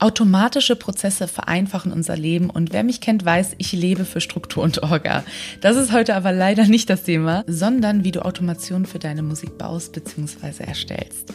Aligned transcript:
Automatische 0.00 0.76
Prozesse 0.76 1.26
vereinfachen 1.26 1.92
unser 1.92 2.16
Leben 2.16 2.50
und 2.50 2.72
wer 2.72 2.84
mich 2.84 3.00
kennt, 3.00 3.24
weiß, 3.24 3.56
ich 3.58 3.72
lebe 3.72 4.04
für 4.04 4.20
Struktur 4.20 4.62
und 4.62 4.82
Orga. 4.82 5.24
Das 5.60 5.76
ist 5.76 5.92
heute 5.92 6.14
aber 6.14 6.30
leider 6.30 6.66
nicht 6.66 6.88
das 6.88 7.02
Thema, 7.02 7.42
sondern 7.48 8.04
wie 8.04 8.12
du 8.12 8.24
Automation 8.24 8.86
für 8.86 9.00
deine 9.00 9.22
Musik 9.22 9.58
baust 9.58 9.92
bzw. 9.92 10.62
erstellst. 10.64 11.34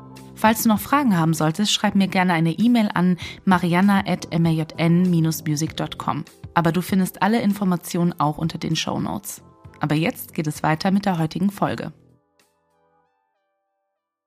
Falls 0.41 0.63
du 0.63 0.69
noch 0.69 0.79
Fragen 0.79 1.19
haben 1.19 1.35
solltest, 1.35 1.71
schreib 1.71 1.93
mir 1.93 2.07
gerne 2.07 2.33
eine 2.33 2.53
E-Mail 2.53 2.89
an 2.91 3.17
mariana.majn-music.com. 3.45 6.25
Aber 6.55 6.71
du 6.71 6.81
findest 6.81 7.21
alle 7.21 7.43
Informationen 7.43 8.19
auch 8.19 8.39
unter 8.39 8.57
den 8.57 8.75
Show 8.75 8.99
Notes. 8.99 9.43
Aber 9.79 9.93
jetzt 9.93 10.33
geht 10.33 10.47
es 10.47 10.63
weiter 10.63 10.89
mit 10.89 11.05
der 11.05 11.19
heutigen 11.19 11.51
Folge. 11.51 11.93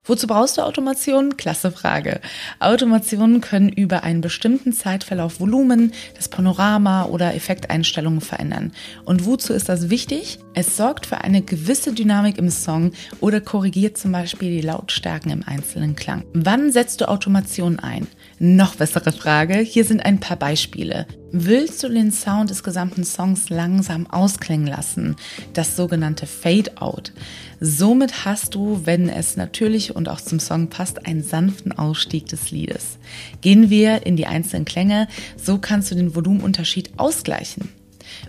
Wozu 0.07 0.27
brauchst 0.27 0.59
du 0.59 0.63
Automation? 0.63 1.39
Klasse 1.39 1.71
Frage. 1.71 2.21
Automationen 2.61 3.41
können 3.41 3.71
über 3.71 4.03
einen 4.03 4.21
bestimmten 4.21 4.75
Zeitverlauf 4.75 5.41
Volumen, 5.41 5.93
das 6.15 6.29
Panorama 6.29 7.07
oder 7.07 7.35
Effekteinstellungen 7.35 8.21
verändern. 8.21 8.73
Und 9.07 9.25
wozu 9.25 9.55
ist 9.55 9.71
das 9.71 9.89
wichtig? 9.89 10.41
Es 10.53 10.77
sorgt 10.77 11.07
für 11.07 11.23
eine 11.23 11.41
gewisse 11.41 11.95
Dynamik 11.95 12.37
im 12.37 12.51
Song 12.51 12.93
oder 13.21 13.41
korrigiert 13.41 13.97
zum 13.97 14.13
Beispiel 14.13 14.51
die 14.51 14.67
Lautstärken 14.67 15.31
im 15.31 15.43
einzelnen 15.43 15.97
Klang. 15.97 16.25
Wann 16.35 16.71
setzt 16.71 17.01
du 17.01 17.09
Automation 17.09 17.79
ein? 17.79 18.07
Noch 18.39 18.75
bessere 18.75 19.13
Frage. 19.13 19.57
Hier 19.59 19.85
sind 19.85 20.05
ein 20.05 20.21
paar 20.21 20.37
Beispiele. 20.37 21.07
Willst 21.37 21.83
du 21.83 21.89
den 21.89 22.13
Sound 22.13 22.51
des 22.51 22.63
gesamten 22.63 23.03
Songs 23.03 23.49
langsam 23.51 24.07
ausklingen 24.07 24.69
lassen? 24.69 25.17
Das 25.53 25.75
sogenannte 25.75 26.29
Fade-out. 26.29 27.13
Somit 27.59 28.25
hast 28.25 28.55
du, 28.55 28.83
wenn 28.85 29.09
es 29.09 29.37
natürlich 29.37 29.97
und 29.97 30.09
auch 30.09 30.21
zum 30.21 30.39
Song 30.39 30.69
passt, 30.69 31.09
einen 31.09 31.25
sanften 31.25 31.73
Ausstieg 31.73 32.27
des 32.27 32.53
Liedes. 32.53 32.99
Gehen 33.41 33.69
wir 33.69 34.07
in 34.07 34.15
die 34.15 34.29
einzelnen 34.29 34.65
Klänge, 34.65 35.09
so 35.37 35.59
kannst 35.59 35.91
du 35.91 35.97
den 35.97 36.15
Volumenunterschied 36.15 36.91
ausgleichen. 36.99 37.69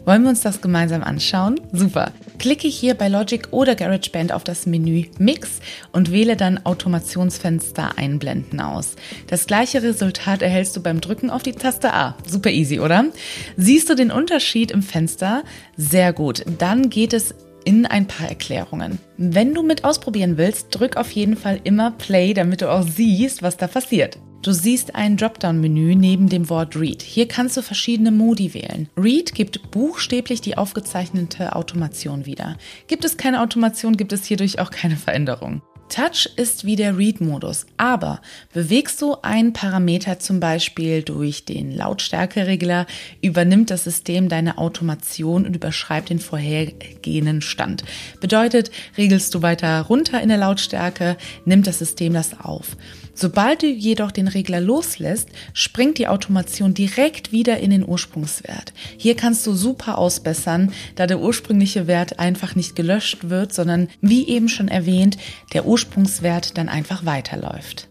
Wollen 0.06 0.24
wir 0.24 0.30
uns 0.30 0.42
das 0.42 0.62
gemeinsam 0.62 1.04
anschauen? 1.04 1.60
Super. 1.72 2.12
Klicke 2.40 2.68
hier 2.68 2.94
bei 2.96 3.08
Logic 3.08 3.48
oder 3.52 3.76
GarageBand 3.76 4.32
auf 4.32 4.44
das 4.44 4.66
Menü 4.66 5.06
Mix 5.18 5.60
und 5.92 6.12
wähle 6.12 6.36
dann 6.36 6.66
Automationsfenster 6.66 7.98
einblenden 7.98 8.60
aus. 8.60 8.96
Das 9.28 9.48
gleiche 9.48 9.82
Resultat 9.84 10.42
erhältst 10.42 10.76
du 10.76 10.82
beim 10.82 11.02
Drücken 11.02 11.30
auf 11.30 11.44
die 11.44 11.54
Taste 11.54 11.94
A. 11.94 12.16
Super 12.28 12.52
easy, 12.52 12.80
oder? 12.80 13.06
Siehst 13.58 13.90
du 13.90 13.96
den 13.96 14.12
Unterschied 14.12 14.72
im 14.72 14.84
Fenster? 14.84 15.44
Sehr 15.78 16.14
gut. 16.14 16.44
Dann 16.58 16.90
geht 16.90 17.14
es 17.14 17.34
in 17.66 17.86
ein 17.86 18.08
paar 18.08 18.30
Erklärungen. 18.30 19.00
Wenn 19.18 19.54
du 19.54 19.64
mit 19.64 19.84
ausprobieren 19.84 20.38
willst, 20.38 20.68
drück 20.72 20.96
auf 20.96 21.12
jeden 21.12 21.36
Fall 21.36 21.60
immer 21.64 21.92
Play, 21.92 22.34
damit 22.34 22.62
du 22.62 22.72
auch 22.72 22.84
siehst, 22.84 23.44
was 23.44 23.58
da 23.58 23.68
passiert. 23.68 24.18
Du 24.42 24.52
siehst 24.52 24.94
ein 24.94 25.18
Dropdown-Menü 25.18 25.96
neben 25.96 26.30
dem 26.30 26.50
Wort 26.50 26.76
Read. 26.76 27.02
Hier 27.02 27.28
kannst 27.28 27.58
du 27.58 27.64
verschiedene 27.64 28.12
Modi 28.12 28.54
wählen. 28.54 28.88
Read 28.96 29.34
gibt 29.34 29.72
buchstäblich 29.72 30.40
die 30.40 30.56
aufgezeichnete 30.56 31.56
Automation 31.56 32.28
wieder. 32.28 32.56
Gibt 32.86 33.06
es 33.06 33.18
keine 33.18 33.42
Automation, 33.42 33.98
gibt 33.98 34.14
es 34.14 34.26
hierdurch 34.26 34.60
auch 34.60 34.70
keine 34.70 34.98
Veränderung. 34.98 35.64
Touch 35.90 36.28
ist 36.36 36.66
wie 36.66 36.76
der 36.76 36.98
Read-Modus, 36.98 37.68
aber 37.78 38.22
bewegst 38.54 39.02
du 39.02 39.18
einen 39.22 39.54
Parameter 39.54 40.20
zum 40.20 40.40
Beispiel 40.40 41.04
durch 41.04 41.46
den 41.46 41.72
Lautstärkeregler, 41.72 42.88
übernimmt 43.22 43.70
das 43.70 43.84
System 43.84 44.28
deine 44.28 44.58
Automation 44.58 45.46
und 45.46 45.56
überschreibt 45.56 46.10
den 46.10 46.20
vorhergehenden 46.20 47.42
Stand. 47.42 47.84
Bedeutet, 48.20 48.72
regelst 48.98 49.34
du 49.36 49.42
weiter 49.42 49.82
runter 49.82 50.22
in 50.22 50.30
der 50.30 50.40
Lautstärke, 50.40 51.18
nimmt 51.46 51.68
das 51.68 51.80
System 51.80 52.14
das 52.14 52.40
auf. 52.40 52.76
Sobald 53.18 53.64
du 53.64 53.68
jedoch 53.68 54.12
den 54.12 54.28
Regler 54.28 54.60
loslässt, 54.60 55.30
springt 55.54 55.98
die 55.98 56.10
Automation 56.10 56.74
direkt 56.74 57.32
wieder 57.32 57.58
in 57.60 57.72
den 57.72 57.88
Ursprungswert. 57.88 58.74
Hier 58.98 59.16
kannst 59.16 59.48
du 59.48 59.54
super 59.54 59.98
ausbessern, 59.98 60.74
da 60.96 61.08
der 61.08 61.22
ursprüngliche 61.22 61.88
Wert 61.88 62.20
einfach 62.20 62.56
nicht 62.56 62.76
gelöscht 62.76 63.30
wird, 63.30 63.54
sondern 63.54 63.88
wie 64.02 64.28
eben 64.28 64.50
schon 64.50 64.68
erwähnt, 64.68 65.18
der 65.54 65.66
Ursprungswert 65.66 66.58
dann 66.58 66.68
einfach 66.68 67.06
weiterläuft. 67.06 67.88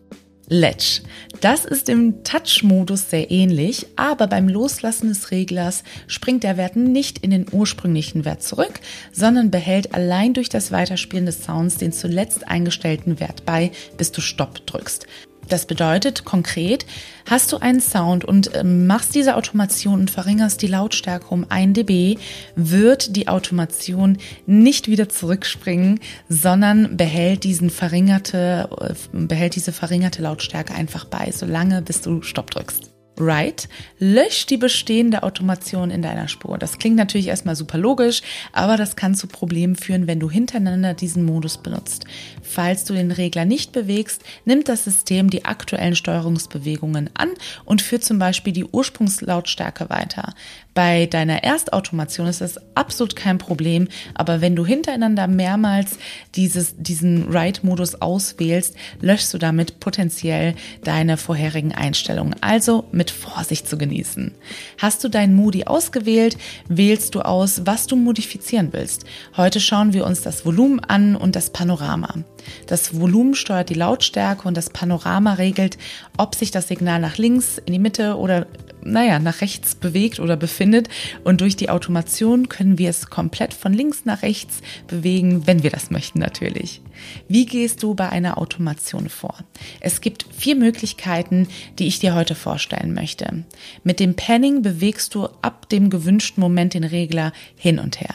Ledge. 0.48 1.02
Das 1.40 1.64
ist 1.64 1.88
im 1.88 2.22
Touch-Modus 2.24 3.10
sehr 3.10 3.30
ähnlich, 3.30 3.86
aber 3.96 4.26
beim 4.26 4.48
Loslassen 4.48 5.08
des 5.08 5.30
Reglers 5.30 5.84
springt 6.06 6.42
der 6.42 6.56
Wert 6.56 6.76
nicht 6.76 7.18
in 7.18 7.30
den 7.30 7.46
ursprünglichen 7.50 8.24
Wert 8.24 8.42
zurück, 8.42 8.80
sondern 9.12 9.50
behält 9.50 9.94
allein 9.94 10.34
durch 10.34 10.48
das 10.48 10.72
Weiterspielen 10.72 11.26
des 11.26 11.44
Sounds 11.44 11.76
den 11.76 11.92
zuletzt 11.92 12.48
eingestellten 12.48 13.20
Wert 13.20 13.44
bei, 13.44 13.70
bis 13.96 14.12
du 14.12 14.20
Stopp 14.20 14.66
drückst. 14.66 15.06
Das 15.48 15.66
bedeutet 15.66 16.24
konkret, 16.24 16.86
hast 17.28 17.52
du 17.52 17.58
einen 17.58 17.80
Sound 17.80 18.24
und 18.24 18.54
ähm, 18.54 18.86
machst 18.86 19.14
diese 19.14 19.36
Automation 19.36 20.00
und 20.00 20.10
verringerst 20.10 20.62
die 20.62 20.66
Lautstärke 20.66 21.26
um 21.28 21.46
1 21.48 21.74
dB, 21.74 22.16
wird 22.56 23.16
die 23.16 23.28
Automation 23.28 24.18
nicht 24.46 24.88
wieder 24.88 25.08
zurückspringen, 25.08 26.00
sondern 26.28 26.96
behält 26.96 27.44
diesen 27.44 27.70
verringerte, 27.70 28.68
äh, 28.80 28.94
behält 29.12 29.56
diese 29.56 29.72
verringerte 29.72 30.22
Lautstärke 30.22 30.74
einfach 30.74 31.04
bei, 31.04 31.30
solange 31.32 31.82
bis 31.82 32.00
du 32.00 32.22
Stopp 32.22 32.50
drückst. 32.50 32.93
Write 33.16 33.68
löscht 33.98 34.50
die 34.50 34.56
bestehende 34.56 35.22
Automation 35.22 35.90
in 35.90 36.02
deiner 36.02 36.28
Spur. 36.28 36.58
Das 36.58 36.78
klingt 36.78 36.96
natürlich 36.96 37.28
erstmal 37.28 37.56
super 37.56 37.78
logisch, 37.78 38.22
aber 38.52 38.76
das 38.76 38.96
kann 38.96 39.14
zu 39.14 39.26
Problemen 39.26 39.76
führen, 39.76 40.06
wenn 40.06 40.20
du 40.20 40.30
hintereinander 40.30 40.94
diesen 40.94 41.24
Modus 41.24 41.58
benutzt. 41.58 42.04
Falls 42.42 42.84
du 42.84 42.94
den 42.94 43.10
Regler 43.10 43.44
nicht 43.44 43.72
bewegst, 43.72 44.22
nimmt 44.44 44.68
das 44.68 44.84
System 44.84 45.30
die 45.30 45.44
aktuellen 45.44 45.96
Steuerungsbewegungen 45.96 47.10
an 47.14 47.30
und 47.64 47.82
führt 47.82 48.04
zum 48.04 48.18
Beispiel 48.18 48.52
die 48.52 48.64
Ursprungslautstärke 48.64 49.90
weiter. 49.90 50.34
Bei 50.74 51.06
deiner 51.06 51.44
Erstautomation 51.44 52.26
ist 52.26 52.40
das 52.40 52.58
absolut 52.74 53.14
kein 53.14 53.38
Problem, 53.38 53.88
aber 54.14 54.40
wenn 54.40 54.56
du 54.56 54.66
hintereinander 54.66 55.28
mehrmals 55.28 55.98
dieses, 56.34 56.74
diesen 56.76 57.32
Write-Modus 57.32 58.02
auswählst, 58.02 58.74
löschst 59.00 59.32
du 59.32 59.38
damit 59.38 59.78
potenziell 59.78 60.56
deine 60.82 61.16
vorherigen 61.16 61.72
Einstellungen. 61.72 62.34
Also 62.40 62.84
mit 62.90 63.03
Vorsicht 63.10 63.68
zu 63.68 63.78
genießen. 63.78 64.32
Hast 64.78 65.02
du 65.04 65.08
deinen 65.08 65.34
Moody 65.34 65.64
ausgewählt, 65.64 66.36
wählst 66.68 67.14
du 67.14 67.20
aus, 67.20 67.62
was 67.64 67.86
du 67.86 67.96
modifizieren 67.96 68.68
willst. 68.72 69.04
Heute 69.36 69.60
schauen 69.60 69.92
wir 69.92 70.06
uns 70.06 70.22
das 70.22 70.44
Volumen 70.44 70.80
an 70.80 71.16
und 71.16 71.36
das 71.36 71.50
Panorama. 71.50 72.14
Das 72.66 72.98
Volumen 72.98 73.34
steuert 73.34 73.70
die 73.70 73.74
Lautstärke 73.74 74.46
und 74.46 74.56
das 74.56 74.70
Panorama 74.70 75.34
regelt, 75.34 75.78
ob 76.16 76.34
sich 76.34 76.50
das 76.50 76.68
Signal 76.68 77.00
nach 77.00 77.16
links, 77.16 77.58
in 77.58 77.72
die 77.72 77.78
Mitte 77.78 78.16
oder 78.16 78.46
naja, 78.84 79.18
nach 79.18 79.40
rechts 79.40 79.74
bewegt 79.74 80.20
oder 80.20 80.36
befindet. 80.36 80.88
Und 81.24 81.40
durch 81.40 81.56
die 81.56 81.70
Automation 81.70 82.48
können 82.48 82.78
wir 82.78 82.90
es 82.90 83.06
komplett 83.06 83.54
von 83.54 83.72
links 83.72 84.04
nach 84.04 84.22
rechts 84.22 84.60
bewegen, 84.86 85.46
wenn 85.46 85.62
wir 85.62 85.70
das 85.70 85.90
möchten 85.90 86.18
natürlich. 86.18 86.80
Wie 87.28 87.46
gehst 87.46 87.82
du 87.82 87.94
bei 87.94 88.08
einer 88.08 88.38
Automation 88.38 89.08
vor? 89.08 89.38
Es 89.80 90.00
gibt 90.00 90.26
vier 90.36 90.56
Möglichkeiten, 90.56 91.48
die 91.78 91.86
ich 91.86 91.98
dir 91.98 92.14
heute 92.14 92.34
vorstellen 92.34 92.94
möchte. 92.94 93.44
Mit 93.82 94.00
dem 94.00 94.14
Panning 94.14 94.62
bewegst 94.62 95.14
du 95.14 95.28
ab 95.42 95.68
dem 95.68 95.90
gewünschten 95.90 96.40
Moment 96.40 96.74
den 96.74 96.84
Regler 96.84 97.32
hin 97.56 97.78
und 97.78 98.00
her. 98.00 98.14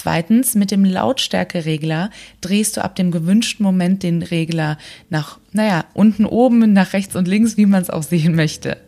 Zweitens, 0.00 0.54
mit 0.54 0.70
dem 0.70 0.86
Lautstärkeregler 0.86 2.08
drehst 2.40 2.78
du 2.78 2.82
ab 2.82 2.96
dem 2.96 3.10
gewünschten 3.10 3.62
Moment 3.62 4.02
den 4.02 4.22
Regler 4.22 4.78
nach, 5.10 5.38
naja, 5.52 5.84
unten 5.92 6.24
oben, 6.24 6.72
nach 6.72 6.94
rechts 6.94 7.16
und 7.16 7.28
links, 7.28 7.58
wie 7.58 7.66
man 7.66 7.82
es 7.82 7.90
auch 7.90 8.02
sehen 8.02 8.34
möchte. 8.34 8.78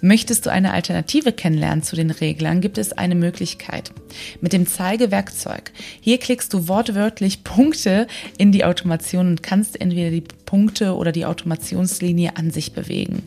Möchtest 0.00 0.46
du 0.46 0.50
eine 0.50 0.72
Alternative 0.72 1.32
kennenlernen 1.32 1.82
zu 1.82 1.94
den 1.94 2.10
Reglern, 2.10 2.62
gibt 2.62 2.78
es 2.78 2.94
eine 2.94 3.14
Möglichkeit. 3.14 3.92
Mit 4.40 4.54
dem 4.54 4.66
Zeigewerkzeug. 4.66 5.72
Hier 6.00 6.16
klickst 6.16 6.54
du 6.54 6.68
wortwörtlich 6.68 7.44
Punkte 7.44 8.06
in 8.38 8.50
die 8.50 8.64
Automation 8.64 9.26
und 9.26 9.42
kannst 9.42 9.78
entweder 9.78 10.08
die 10.08 10.24
Punkte 10.46 10.96
oder 10.96 11.12
die 11.12 11.26
Automationslinie 11.26 12.38
an 12.38 12.50
sich 12.50 12.72
bewegen. 12.72 13.24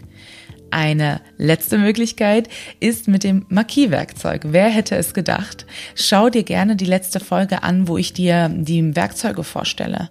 Eine 0.76 1.22
letzte 1.38 1.78
Möglichkeit 1.78 2.50
ist 2.82 3.08
mit 3.08 3.24
dem 3.24 3.46
Marquis-Werkzeug. 3.48 4.42
Wer 4.48 4.68
hätte 4.68 4.98
es 4.98 5.14
gedacht? 5.14 5.66
Schau 5.96 6.30
dir 6.30 6.44
gerne 6.44 6.76
die 6.76 6.84
letzte 6.84 7.22
Folge 7.22 7.64
an, 7.64 7.88
wo 7.88 7.98
ich 7.98 8.12
dir 8.12 8.50
die 8.50 8.94
Werkzeuge 8.94 9.46
vorstelle. 9.46 10.10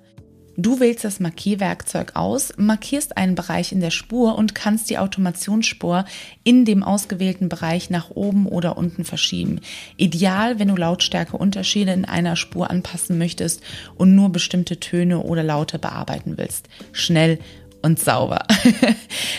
Du 0.56 0.80
wählst 0.80 1.04
das 1.04 1.20
Markierwerkzeug 1.20 2.12
aus, 2.14 2.52
markierst 2.56 3.16
einen 3.16 3.34
Bereich 3.34 3.72
in 3.72 3.80
der 3.80 3.90
Spur 3.90 4.38
und 4.38 4.54
kannst 4.54 4.88
die 4.88 4.98
Automationsspur 4.98 6.04
in 6.44 6.64
dem 6.64 6.82
ausgewählten 6.82 7.48
Bereich 7.48 7.90
nach 7.90 8.10
oben 8.10 8.46
oder 8.46 8.78
unten 8.78 9.04
verschieben. 9.04 9.60
Ideal, 9.96 10.58
wenn 10.58 10.68
du 10.68 10.76
Lautstärkeunterschiede 10.76 11.92
in 11.92 12.04
einer 12.04 12.36
Spur 12.36 12.70
anpassen 12.70 13.18
möchtest 13.18 13.62
und 13.96 14.14
nur 14.14 14.30
bestimmte 14.30 14.78
Töne 14.78 15.18
oder 15.18 15.42
Laute 15.42 15.78
bearbeiten 15.78 16.38
willst. 16.38 16.68
Schnell 16.92 17.40
und 17.84 18.00
sauber. 18.00 18.46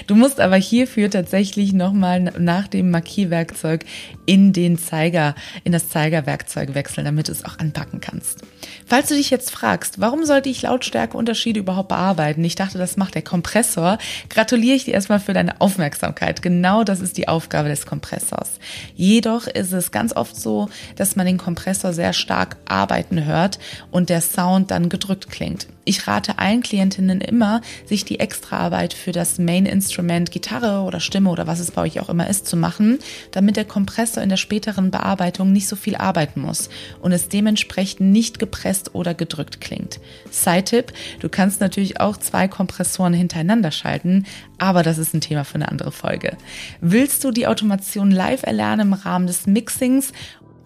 Du 0.07 0.13
musst 0.13 0.39
aber 0.39 0.55
hierfür 0.55 1.09
tatsächlich 1.09 1.73
nochmal 1.73 2.19
nach 2.21 2.67
dem 2.67 2.91
Markierwerkzeug 2.91 3.85
in 4.27 4.53
den 4.53 4.77
Zeiger, 4.77 5.33
in 5.63 5.71
das 5.71 5.89
Zeigerwerkzeug 5.89 6.75
wechseln, 6.75 7.05
damit 7.05 7.27
du 7.27 7.31
es 7.31 7.43
auch 7.43 7.57
anpacken 7.57 8.01
kannst. 8.01 8.43
Falls 8.85 9.09
du 9.09 9.15
dich 9.15 9.31
jetzt 9.31 9.49
fragst, 9.49 9.99
warum 9.99 10.25
sollte 10.25 10.49
ich 10.49 10.61
Lautstärkeunterschiede 10.61 11.59
überhaupt 11.59 11.89
bearbeiten? 11.89 12.43
Ich 12.43 12.53
dachte, 12.53 12.77
das 12.77 12.97
macht 12.97 13.15
der 13.15 13.23
Kompressor. 13.23 13.97
Gratuliere 14.29 14.75
ich 14.75 14.85
dir 14.85 14.93
erstmal 14.93 15.19
für 15.19 15.33
deine 15.33 15.59
Aufmerksamkeit. 15.59 16.43
Genau 16.43 16.83
das 16.83 17.01
ist 17.01 17.17
die 17.17 17.27
Aufgabe 17.27 17.69
des 17.69 17.87
Kompressors. 17.87 18.59
Jedoch 18.95 19.47
ist 19.47 19.73
es 19.73 19.91
ganz 19.91 20.15
oft 20.15 20.35
so, 20.35 20.69
dass 20.97 21.15
man 21.15 21.25
den 21.25 21.39
Kompressor 21.39 21.93
sehr 21.93 22.13
stark 22.13 22.57
arbeiten 22.65 23.25
hört 23.25 23.57
und 23.89 24.09
der 24.09 24.21
Sound 24.21 24.69
dann 24.69 24.89
gedrückt 24.89 25.31
klingt. 25.31 25.67
Ich 25.85 26.07
rate 26.07 26.39
allen 26.39 26.63
Klientinnen 26.63 27.21
immer, 27.21 27.61
sich 27.85 28.05
die 28.05 28.19
Extraarbeit 28.19 28.95
für 28.95 29.11
das 29.11 29.37
Main 29.37 29.67
Instrument, 29.67 30.31
Gitarre 30.31 30.81
oder 30.81 30.99
Stimme 30.99 31.29
oder 31.29 31.45
was 31.45 31.59
es 31.59 31.69
bei 31.69 31.83
euch 31.83 31.99
auch 31.99 32.09
immer 32.09 32.27
ist, 32.27 32.47
zu 32.47 32.57
machen, 32.57 32.97
damit 33.29 33.55
der 33.55 33.65
Kompressor 33.65 34.23
in 34.23 34.29
der 34.29 34.37
späteren 34.37 34.89
Bearbeitung 34.89 35.51
nicht 35.51 35.67
so 35.67 35.75
viel 35.75 35.95
arbeiten 35.95 36.41
muss 36.41 36.69
und 37.01 37.11
es 37.11 37.29
dementsprechend 37.29 38.11
nicht 38.11 38.39
gepresst 38.39 38.95
oder 38.95 39.13
gedrückt 39.13 39.61
klingt. 39.61 39.99
Side-Tipp, 40.31 40.91
du 41.19 41.29
kannst 41.29 41.61
natürlich 41.61 41.99
auch 41.99 42.17
zwei 42.17 42.47
Kompressoren 42.47 43.13
hintereinander 43.13 43.69
schalten, 43.69 44.25
aber 44.57 44.81
das 44.81 44.97
ist 44.97 45.13
ein 45.13 45.21
Thema 45.21 45.45
für 45.45 45.55
eine 45.55 45.69
andere 45.69 45.91
Folge. 45.91 46.35
Willst 46.81 47.23
du 47.23 47.29
die 47.29 47.45
Automation 47.45 48.09
live 48.09 48.41
erlernen 48.41 48.87
im 48.87 48.93
Rahmen 48.93 49.27
des 49.27 49.45
Mixings 49.45 50.13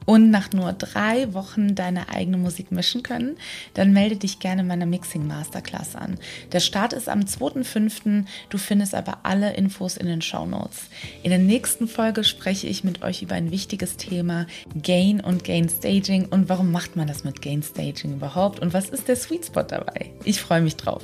und 0.10 0.32
nach 0.32 0.52
nur 0.54 0.74
drei 0.74 1.36
Wochen 1.36 1.76
deine 1.76 2.10
eigene 2.10 2.38
Musik 2.38 2.72
mischen 2.72 3.04
können, 3.04 3.38
dann 3.76 3.94
melde 3.94 4.16
dich 4.16 4.40
gerne 4.40 4.62
in 4.62 4.68
meiner 4.68 4.88
Mixing 4.88 5.28
Masterclass 5.28 5.96
an. 5.96 6.18
Der 6.52 6.62
Start 6.62 6.94
ist 6.94 7.08
am 7.08 7.20
2.5. 7.20 8.26
Du 8.50 8.58
findest 8.58 8.96
aber 8.96 9.20
alle 9.22 9.54
Infos 9.54 9.98
in 9.98 10.08
den 10.08 10.24
Show 10.24 10.48
Notes. 10.48 10.90
In 11.22 11.30
der 11.30 11.38
nächsten 11.38 11.88
Folge 11.88 12.24
spreche 12.24 12.66
ich 12.66 12.84
mit 12.84 13.04
euch 13.04 13.22
über 13.22 13.36
ein 13.36 13.52
wichtiges 13.52 13.98
Thema 13.98 14.48
Gain 14.82 15.22
und 15.22 15.44
Gain 15.44 15.70
Staging 15.70 16.26
und 16.26 16.50
warum 16.50 16.72
macht 16.72 16.96
man 16.96 17.08
das 17.08 17.24
mit 17.24 17.44
Gain 17.44 17.62
Staging 17.62 18.14
überhaupt 18.14 18.62
und 18.62 18.74
was 18.74 18.90
ist 18.90 19.10
der 19.10 19.16
Sweet 19.16 19.46
Spot 19.46 19.62
dabei? 19.62 20.12
Ich 20.24 20.42
freue 20.42 20.62
mich 20.62 20.76
drauf. 20.76 21.04